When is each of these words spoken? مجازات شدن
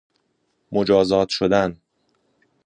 مجازات 0.71 1.29
شدن 1.29 1.77